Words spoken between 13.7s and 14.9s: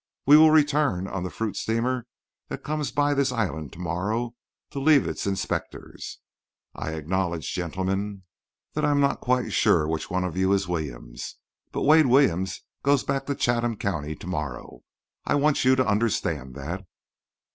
County to morrow.